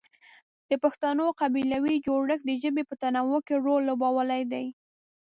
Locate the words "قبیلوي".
1.41-1.95